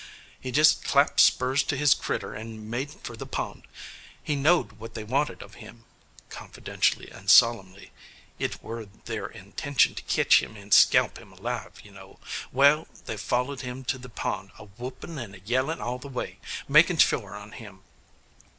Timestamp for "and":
2.33-2.71, 7.11-7.29, 10.55-10.73, 15.19-15.35